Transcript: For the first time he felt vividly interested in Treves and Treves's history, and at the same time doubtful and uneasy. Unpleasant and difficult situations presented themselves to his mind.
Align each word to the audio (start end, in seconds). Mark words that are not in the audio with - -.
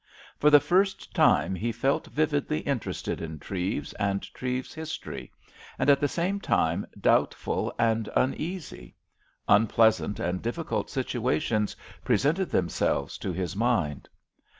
For 0.39 0.49
the 0.49 0.59
first 0.59 1.13
time 1.13 1.53
he 1.53 1.71
felt 1.71 2.07
vividly 2.07 2.61
interested 2.61 3.21
in 3.21 3.37
Treves 3.37 3.93
and 3.99 4.23
Treves's 4.33 4.73
history, 4.73 5.31
and 5.77 5.91
at 5.91 5.99
the 5.99 6.07
same 6.07 6.39
time 6.39 6.87
doubtful 6.99 7.71
and 7.77 8.09
uneasy. 8.15 8.95
Unpleasant 9.47 10.19
and 10.19 10.41
difficult 10.41 10.89
situations 10.89 11.75
presented 12.03 12.49
themselves 12.49 13.15
to 13.19 13.31
his 13.31 13.55
mind. 13.55 14.09